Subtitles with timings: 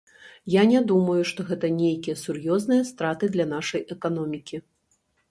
[0.51, 4.57] Я не думаю, што гэта нейкія сур'ёзныя страты для нашай эканомікі.